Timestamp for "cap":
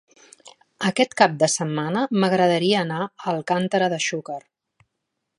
1.19-1.35